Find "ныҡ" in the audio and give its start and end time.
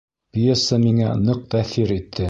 1.29-1.47